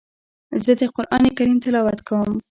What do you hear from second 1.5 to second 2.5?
تلاوت کوم.